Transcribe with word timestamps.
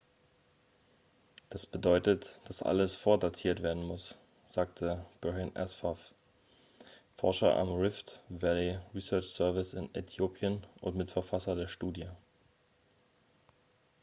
das 1.49 1.67
bedeutet 1.67 2.39
dass 2.47 2.63
alles 2.63 2.95
vordatiert 2.95 3.61
werden 3.61 3.83
muss 3.83 4.17
sagte 4.45 5.05
berhane 5.21 5.55
asfaw 5.55 5.95
forscher 7.17 7.55
am 7.55 7.69
rift 7.73 8.19
valley 8.29 8.79
research 8.95 9.29
service 9.29 9.75
in 9.75 9.93
äthiopien 9.93 10.65
und 10.81 10.95
mitverfasser 10.95 11.55
der 11.55 11.67
studie 11.67 12.09